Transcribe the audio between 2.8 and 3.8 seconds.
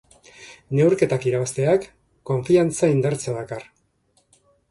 indartzea dakar.